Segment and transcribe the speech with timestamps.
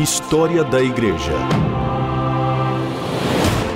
[0.00, 1.34] História da Igreja.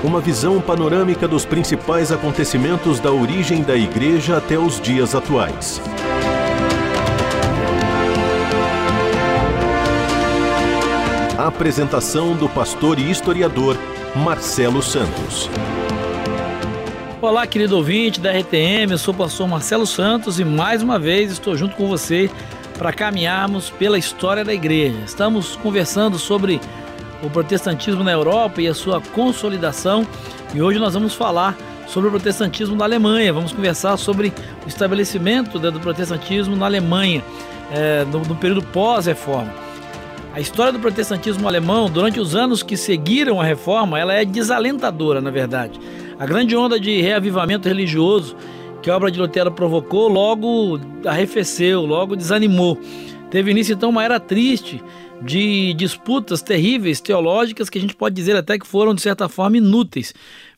[0.02, 5.82] Uma visão panorâmica dos principais acontecimentos da origem da Igreja até os dias atuais.
[11.36, 13.76] A apresentação do pastor e historiador
[14.16, 15.50] Marcelo Santos.
[17.20, 21.32] Olá, querido ouvinte da RTM, eu sou o pastor Marcelo Santos e mais uma vez
[21.32, 22.30] estou junto com você
[22.78, 24.98] para caminharmos pela história da igreja.
[25.04, 26.60] Estamos conversando sobre
[27.22, 30.06] o protestantismo na Europa e a sua consolidação
[30.54, 31.56] e hoje nós vamos falar
[31.86, 33.32] sobre o protestantismo na Alemanha.
[33.32, 34.32] Vamos conversar sobre
[34.64, 37.22] o estabelecimento do protestantismo na Alemanha
[37.72, 39.52] é, no, no período pós-reforma.
[40.34, 45.20] A história do protestantismo alemão durante os anos que seguiram a reforma, ela é desalentadora,
[45.20, 45.78] na verdade.
[46.18, 48.36] A grande onda de reavivamento religioso
[48.84, 52.78] que a obra de Lutero provocou, logo arrefeceu, logo desanimou.
[53.30, 54.78] Teve início então uma era triste
[55.22, 59.56] de disputas terríveis teológicas que a gente pode dizer até que foram de certa forma
[59.56, 60.12] inúteis.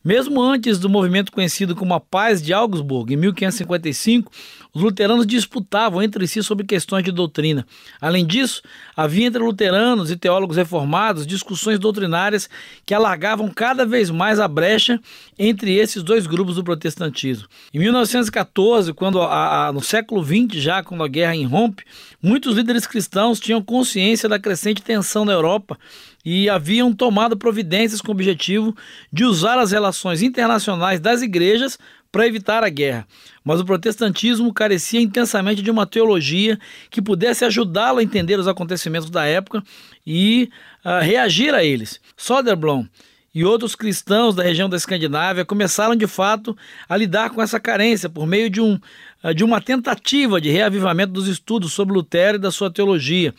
[0.07, 4.31] Mesmo antes do movimento conhecido como a Paz de Augsburg, em 1555,
[4.73, 7.67] os luteranos disputavam entre si sobre questões de doutrina.
[8.01, 8.63] Além disso,
[8.97, 12.49] havia entre luteranos e teólogos reformados discussões doutrinárias
[12.85, 15.01] que alargavam cada vez mais a brecha
[15.37, 17.49] entre esses dois grupos do protestantismo.
[17.75, 21.83] Em 1914, quando a, a, no século XX, já quando a guerra irrompe,
[22.23, 25.77] muitos líderes cristãos tinham consciência da crescente tensão na Europa
[26.25, 28.77] e haviam tomado providências com o objetivo
[29.13, 31.77] de usar as relações internacionais das igrejas
[32.13, 33.09] para evitar a guerra.
[33.45, 36.57] Mas o protestantismo carecia intensamente de uma teologia
[36.91, 39.61] que pudesse ajudá-lo a entender os acontecimentos da época
[40.07, 40.49] e
[40.85, 42.01] uh, reagir a eles.
[42.17, 42.87] Soderblom
[43.35, 46.57] e outros cristãos da região da Escandinávia começaram de fato
[46.89, 48.81] a lidar com essa carência por meio de, um,
[49.23, 53.35] ah, de uma tentativa de reavivamento dos estudos sobre Lutero e da sua teologia.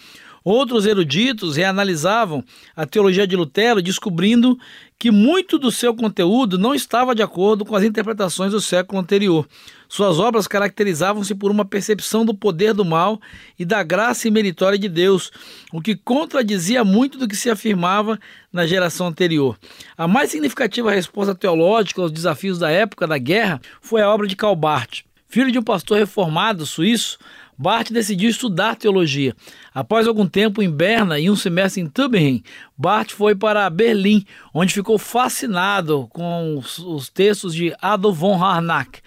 [0.49, 2.41] Outros eruditos reanalisavam
[2.73, 4.57] a teologia de Lutero, descobrindo
[4.97, 9.45] que muito do seu conteúdo não estava de acordo com as interpretações do século anterior.
[9.89, 13.19] Suas obras caracterizavam-se por uma percepção do poder do mal
[13.59, 15.33] e da graça imeritória de Deus,
[15.73, 18.17] o que contradizia muito do que se afirmava
[18.49, 19.57] na geração anterior.
[19.97, 24.37] A mais significativa resposta teológica aos desafios da época da guerra foi a obra de
[24.37, 25.01] Calbart.
[25.27, 27.19] Filho de um pastor reformado suíço,
[27.57, 29.35] Barth decidiu estudar teologia.
[29.73, 32.43] Após algum tempo em Berna e um semestre em Tübingen,
[32.77, 38.99] Barth foi para Berlim, onde ficou fascinado com os, os textos de Adolf von Harnack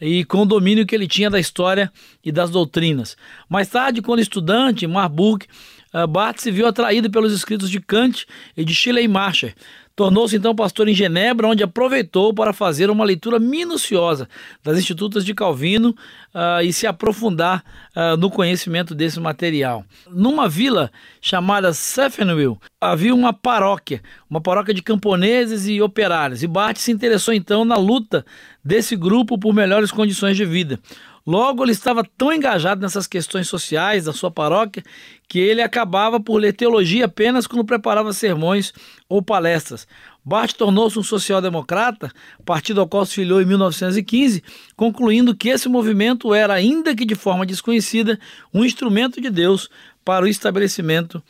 [0.00, 1.90] e com o domínio que ele tinha da história
[2.22, 3.16] e das doutrinas.
[3.48, 5.46] Mais tarde, quando estudante em Marburg,
[5.92, 9.54] eh, Barth se viu atraído pelos escritos de Kant e de Schleiermacher,
[9.96, 14.28] Tornou-se então pastor em Genebra, onde aproveitou para fazer uma leitura minuciosa
[14.62, 15.96] das Institutas de Calvino
[16.34, 17.64] uh, e se aprofundar
[17.96, 19.86] uh, no conhecimento desse material.
[20.06, 26.76] Numa vila chamada Seffenwil, havia uma paróquia, uma paróquia de camponeses e operários, e Bart
[26.76, 28.22] se interessou então na luta
[28.62, 30.78] desse grupo por melhores condições de vida.
[31.26, 34.84] Logo, ele estava tão engajado nessas questões sociais da sua paróquia
[35.28, 38.72] que ele acabava por ler teologia apenas quando preparava sermões
[39.08, 39.88] ou palestras.
[40.24, 42.12] Bart tornou-se um social-democrata,
[42.44, 44.42] partido ao qual se filiou em 1915,
[44.76, 48.20] concluindo que esse movimento era, ainda que de forma desconhecida,
[48.54, 49.68] um instrumento de Deus
[50.04, 51.20] para o estabelecimento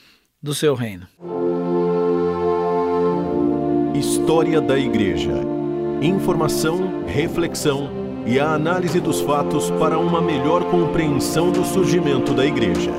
[0.42, 1.06] do seu reino.
[3.98, 5.32] História da Igreja.
[6.02, 12.91] Informação, reflexão e a análise dos fatos para uma melhor compreensão do surgimento da Igreja.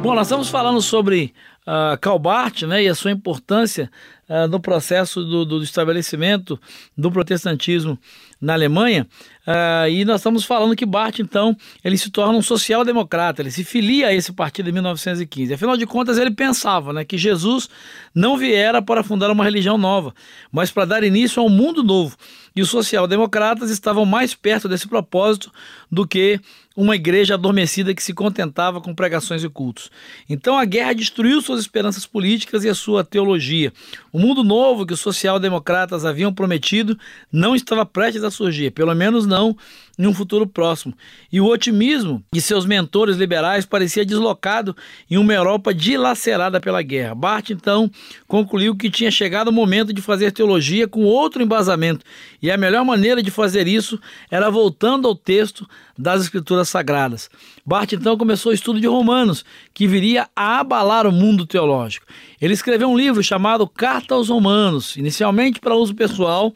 [0.00, 1.34] Bom, nós estamos falando sobre
[1.66, 3.90] uh, Calbart né, e a sua importância
[4.28, 6.58] uh, no processo do, do, estabelecimento
[6.96, 7.98] do protestantismo
[8.42, 9.06] na Alemanha.
[9.46, 13.62] Uh, e nós estamos falando que Barth, então, ele se torna um social-democrata, ele se
[13.62, 15.54] filia a esse partido em 1915.
[15.54, 17.68] Afinal de contas, ele pensava né, que Jesus
[18.12, 20.12] não viera para fundar uma religião nova,
[20.50, 22.16] mas para dar início a um mundo novo.
[22.54, 25.50] E os social-democratas estavam mais perto desse propósito
[25.90, 26.38] do que
[26.76, 29.90] uma igreja adormecida que se contentava com pregações e cultos.
[30.28, 33.72] Então a guerra destruiu suas esperanças políticas e a sua teologia.
[34.12, 36.98] O mundo novo que os social-democratas haviam prometido
[37.30, 39.56] não estava prestes a surgir, pelo menos não
[39.98, 40.94] em um futuro próximo.
[41.30, 44.74] E o otimismo de seus mentores liberais parecia deslocado
[45.10, 47.14] em uma Europa dilacerada pela guerra.
[47.14, 47.90] Barth então
[48.26, 52.04] concluiu que tinha chegado o momento de fazer teologia com outro embasamento,
[52.40, 54.00] e a melhor maneira de fazer isso
[54.30, 57.28] era voltando ao texto das Escrituras Sagradas.
[57.64, 59.44] Barth então começou o estudo de Romanos,
[59.74, 62.06] que viria a abalar o mundo teológico.
[62.40, 66.52] Ele escreveu um livro chamado Carta aos Romanos, inicialmente para uso pessoal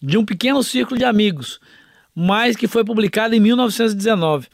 [0.00, 1.60] de um pequeno círculo de amigos
[2.20, 4.48] mas que foi publicada em 1919.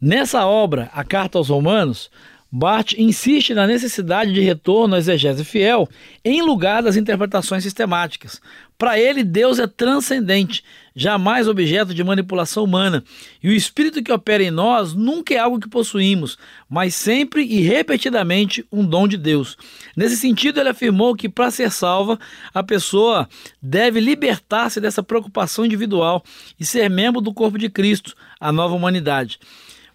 [0.00, 2.10] Nessa obra, A Carta aos Romanos,
[2.50, 5.88] Barth insiste na necessidade de retorno à exegese fiel
[6.24, 8.42] em lugar das interpretações sistemáticas.
[8.76, 10.64] Para ele, Deus é transcendente,
[10.96, 13.04] jamais objeto de manipulação humana,
[13.42, 16.36] e o espírito que opera em nós nunca é algo que possuímos,
[16.68, 19.56] mas sempre e repetidamente um dom de Deus.
[19.96, 22.18] Nesse sentido, ele afirmou que para ser salva,
[22.52, 23.28] a pessoa
[23.62, 26.24] deve libertar-se dessa preocupação individual
[26.58, 29.38] e ser membro do corpo de Cristo, a nova humanidade.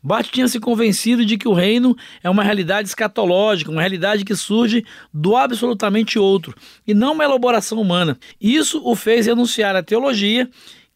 [0.01, 4.35] Bart tinha se convencido de que o reino é uma realidade escatológica, uma realidade que
[4.35, 6.55] surge do absolutamente outro,
[6.87, 8.17] e não uma elaboração humana.
[8.39, 10.49] Isso o fez renunciar à teologia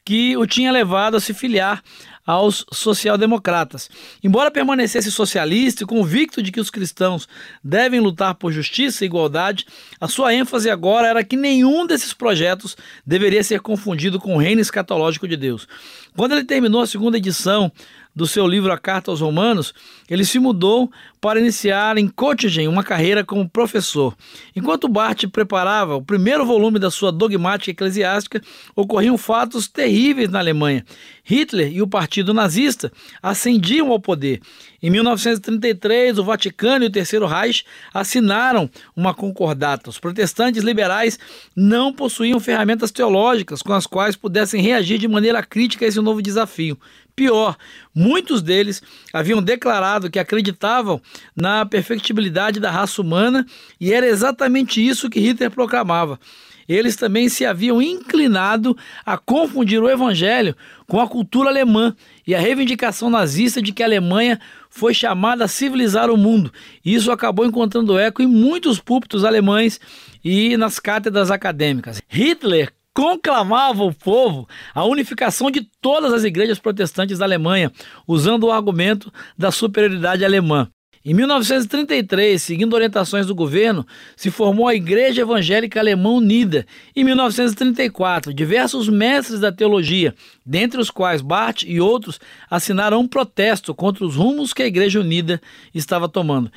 [0.05, 1.81] que o tinha levado a se filiar
[2.25, 3.89] aos social-democratas.
[4.23, 7.27] Embora permanecesse socialista e convicto de que os cristãos
[7.63, 9.65] devem lutar por justiça e igualdade,
[10.00, 14.61] a sua ênfase agora era que nenhum desses projetos deveria ser confundido com o reino
[14.61, 15.67] escatológico de Deus.
[16.15, 17.71] Quando ele terminou a segunda edição
[18.15, 19.74] do seu livro A Carta aos Romanos,
[20.10, 24.15] ele se mudou para iniciar em Göttingen uma carreira como professor.
[24.56, 28.42] Enquanto Barth preparava o primeiro volume da sua dogmática eclesiástica,
[28.75, 30.86] ocorriam fatos terríveis na Alemanha.
[31.24, 34.42] Hitler e o Partido Nazista ascendiam ao poder.
[34.81, 37.63] Em 1933, o Vaticano e o Terceiro Reich
[37.94, 39.89] assinaram uma concordata.
[39.89, 41.18] Os protestantes liberais
[41.56, 46.21] não possuíam ferramentas teológicas com as quais pudessem reagir de maneira crítica a esse novo
[46.21, 46.77] desafio.
[47.15, 47.56] Pior,
[47.94, 48.81] muitos deles
[49.13, 51.00] haviam declarado que acreditavam
[51.36, 53.45] na perfectibilidade da raça humana
[53.80, 56.19] e era exatamente isso que Hitler proclamava.
[56.68, 58.75] Eles também se haviam inclinado
[59.06, 60.56] a confundir o evangelho
[60.88, 61.95] com a cultura alemã
[62.25, 64.39] e a reivindicação nazista de que a Alemanha
[64.69, 66.51] foi chamada a civilizar o mundo.
[66.83, 69.80] Isso acabou encontrando eco em muitos púlpitos alemães
[70.24, 72.01] e nas cátedras acadêmicas.
[72.07, 77.72] Hitler conclamava o povo a unificação de todas as igrejas protestantes da Alemanha,
[78.07, 80.69] usando o argumento da superioridade alemã.
[81.06, 83.86] Em 1933, seguindo orientações do governo,
[84.16, 86.66] se formou a Igreja Evangélica Alemã Unida.
[86.95, 90.16] Em 1934, diversos mestres da teologia,
[90.46, 95.01] dentre os quais Barth e outros, assinaram um protesto contra os rumos que a Igreja
[95.01, 95.42] Unida
[95.75, 96.50] estava tomando.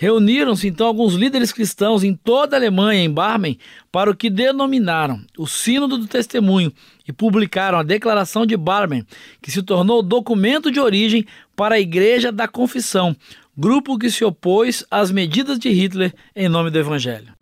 [0.00, 3.58] Reuniram-se então alguns líderes cristãos em toda a Alemanha, em Barmen,
[3.90, 6.72] para o que denominaram o Sínodo do Testemunho
[7.06, 9.04] e publicaram a Declaração de Barmen,
[9.42, 13.16] que se tornou documento de origem para a Igreja da Confissão,
[13.56, 17.34] grupo que se opôs às medidas de Hitler em nome do Evangelho.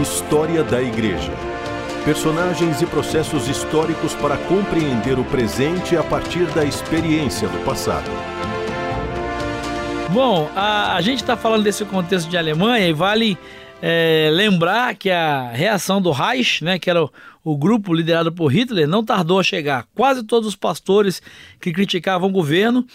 [0.00, 1.32] História da Igreja.
[2.04, 8.08] Personagens e processos históricos para compreender o presente a partir da experiência do passado.
[10.10, 13.36] Bom, a, a gente está falando desse contexto de Alemanha e vale
[13.82, 17.10] é, lembrar que a reação do Reich, né, que era o,
[17.44, 19.86] o, grupo liderado por Hitler, não tardou a chegar.
[19.94, 21.20] Quase todos os pastores
[21.60, 22.86] que criticavam o governo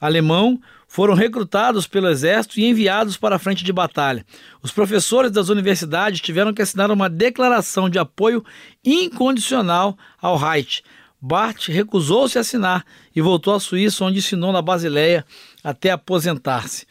[0.00, 4.24] alemão foram recrutados pelo exército e enviados para a frente de batalha.
[4.62, 8.44] Os professores das universidades tiveram que assinar uma declaração de apoio
[8.84, 10.82] incondicional ao Reich.
[11.20, 12.84] Barth recusou-se a assinar
[13.14, 15.24] e voltou à Suíça, onde ensinou na Basileia
[15.62, 16.86] até aposentar-se.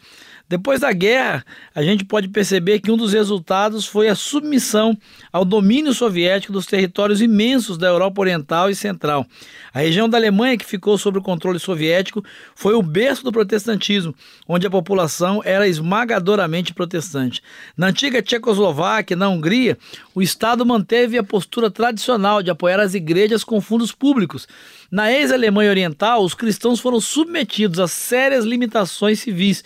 [0.50, 4.98] Depois da guerra, a gente pode perceber que um dos resultados foi a submissão
[5.32, 9.24] ao domínio soviético dos territórios imensos da Europa Oriental e Central.
[9.72, 12.24] A região da Alemanha que ficou sob o controle soviético
[12.56, 14.12] foi o berço do protestantismo,
[14.48, 17.40] onde a população era esmagadoramente protestante.
[17.76, 19.78] Na antiga Tchecoslováquia, na Hungria,
[20.16, 24.48] o Estado manteve a postura tradicional de apoiar as igrejas com fundos públicos.
[24.90, 29.62] Na ex-Alemanha Oriental, os cristãos foram submetidos a sérias limitações civis,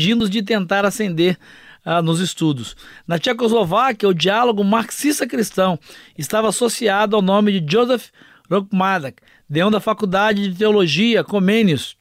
[0.00, 1.38] impedindo-os de tentar ascender
[1.84, 2.74] ah, nos estudos.
[3.06, 5.78] Na Tchecoslováquia, o diálogo marxista-cristão
[6.16, 8.08] estava associado ao nome de Joseph
[8.50, 11.96] Rokmadak, deão da Faculdade de Teologia Comênios,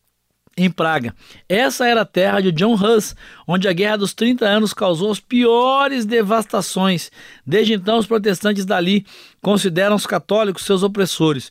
[0.57, 1.13] em Praga.
[1.47, 3.15] Essa era a terra de John Hus,
[3.47, 7.11] onde a Guerra dos 30 Anos causou as piores devastações.
[7.45, 9.05] Desde então, os protestantes dali
[9.41, 11.49] consideram os católicos seus opressores.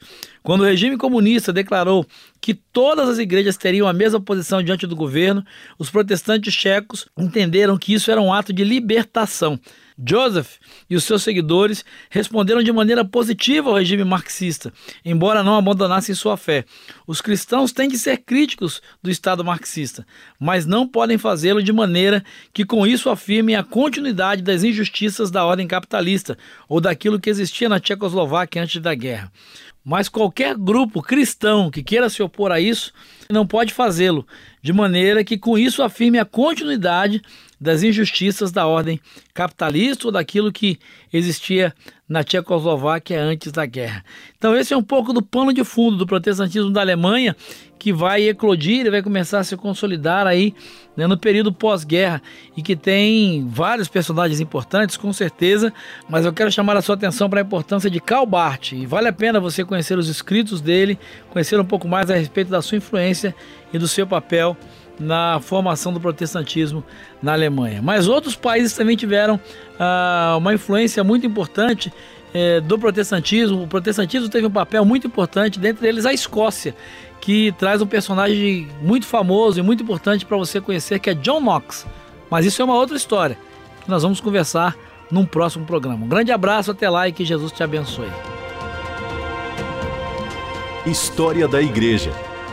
[0.48, 2.06] Quando o regime comunista declarou
[2.40, 5.44] que todas as igrejas teriam a mesma posição diante do governo,
[5.78, 9.60] os protestantes checos entenderam que isso era um ato de libertação.
[10.06, 14.72] Joseph e os seus seguidores responderam de maneira positiva ao regime marxista,
[15.04, 16.64] embora não abandonassem sua fé.
[17.06, 20.06] Os cristãos têm que ser críticos do Estado marxista,
[20.38, 25.44] mas não podem fazê-lo de maneira que com isso afirmem a continuidade das injustiças da
[25.44, 26.38] ordem capitalista
[26.68, 29.32] ou daquilo que existia na Tchecoslováquia antes da guerra.
[29.84, 32.92] Mas qualquer grupo cristão que queira se opor a isso
[33.30, 34.26] não pode fazê-lo,
[34.62, 37.22] de maneira que com isso afirme a continuidade
[37.60, 39.00] das injustiças da ordem
[39.34, 40.78] capitalista ou daquilo que
[41.12, 41.74] existia
[42.08, 44.04] na Tchecoslováquia antes da guerra.
[44.36, 47.36] Então esse é um pouco do pano de fundo do protestantismo da Alemanha
[47.78, 50.54] que vai eclodir e vai começar a se consolidar aí
[50.96, 52.20] né, no período pós-guerra
[52.56, 55.72] e que tem vários personagens importantes, com certeza,
[56.08, 59.08] mas eu quero chamar a sua atenção para a importância de Karl Barth e vale
[59.08, 60.98] a pena você conhecer os escritos dele,
[61.30, 63.34] conhecer um pouco mais a respeito da sua influência
[63.72, 64.56] e do seu papel
[64.98, 66.84] na formação do protestantismo
[67.22, 67.80] na Alemanha.
[67.82, 69.38] Mas outros países também tiveram
[69.78, 71.92] ah, uma influência muito importante
[72.34, 73.62] eh, do protestantismo.
[73.62, 76.74] O protestantismo teve um papel muito importante, dentre eles a Escócia,
[77.20, 81.40] que traz um personagem muito famoso e muito importante para você conhecer, que é John
[81.40, 81.86] Knox.
[82.30, 83.38] Mas isso é uma outra história
[83.82, 84.76] que nós vamos conversar
[85.10, 86.04] num próximo programa.
[86.04, 88.10] Um grande abraço, até lá e que Jesus te abençoe.
[90.86, 92.12] História da Igreja